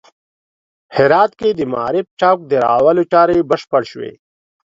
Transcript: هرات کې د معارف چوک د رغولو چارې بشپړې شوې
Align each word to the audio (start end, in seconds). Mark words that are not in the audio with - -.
هرات 0.95 1.31
کې 1.39 1.49
د 1.53 1.61
معارف 1.71 2.05
چوک 2.19 2.39
د 2.47 2.53
رغولو 2.65 3.03
چارې 3.13 3.47
بشپړې 3.49 3.87
شوې 3.91 4.11